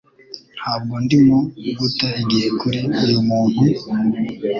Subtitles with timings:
[0.57, 1.37] Ntabwo ndimo
[1.77, 3.61] guta igihe kuri uyu muntu?